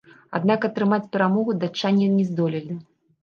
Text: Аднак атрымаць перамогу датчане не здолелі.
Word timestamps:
Аднак 0.37 0.63
атрымаць 0.69 1.09
перамогу 1.17 1.55
датчане 1.63 2.07
не 2.17 2.25
здолелі. 2.31 2.79